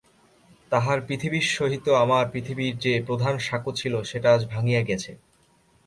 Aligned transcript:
তাঁহার 0.71 0.99
পৃথিবীর 1.07 1.45
সহিত 1.49 1.85
আমার 2.03 2.25
পৃথিবীর 2.31 2.73
যে 2.77 2.93
প্রধান 3.07 3.35
সাঁকো 3.37 3.71
ছিল 3.75 3.93
সেটা 4.01 4.29
আজ 4.33 4.41
ভাঙিয়া 4.45 4.81
গেছে। 4.81 5.11